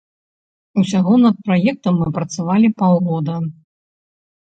Усяго 0.81 1.13
над 1.25 1.35
праектам 1.49 1.93
мы 2.03 2.07
працавалі 2.15 2.67
паўгода. 2.83 3.35